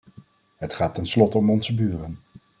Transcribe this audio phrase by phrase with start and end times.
[0.57, 2.17] Het gaat tenslotte om onze buren.